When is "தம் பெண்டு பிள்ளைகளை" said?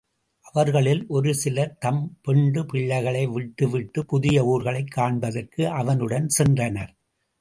1.77-3.27